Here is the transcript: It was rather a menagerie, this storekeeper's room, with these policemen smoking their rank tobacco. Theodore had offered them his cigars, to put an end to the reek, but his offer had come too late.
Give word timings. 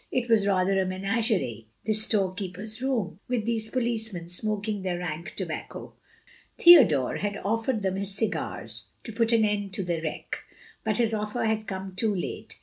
It 0.11 0.27
was 0.27 0.47
rather 0.47 0.81
a 0.81 0.85
menagerie, 0.87 1.67
this 1.85 2.05
storekeeper's 2.05 2.81
room, 2.81 3.19
with 3.27 3.45
these 3.45 3.69
policemen 3.69 4.29
smoking 4.29 4.81
their 4.81 4.97
rank 4.97 5.35
tobacco. 5.35 5.93
Theodore 6.57 7.17
had 7.17 7.37
offered 7.45 7.83
them 7.83 7.97
his 7.97 8.15
cigars, 8.15 8.87
to 9.03 9.13
put 9.13 9.31
an 9.31 9.45
end 9.45 9.73
to 9.75 9.83
the 9.83 10.01
reek, 10.01 10.37
but 10.83 10.97
his 10.97 11.13
offer 11.13 11.43
had 11.45 11.67
come 11.67 11.95
too 11.95 12.15
late. 12.15 12.57